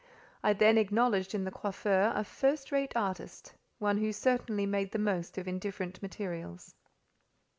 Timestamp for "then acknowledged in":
0.53-1.43